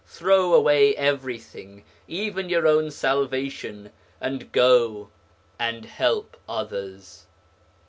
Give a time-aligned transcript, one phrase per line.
[0.07, 5.11] Throw away everything, even your own salvation, and go
[5.59, 7.27] and help others.'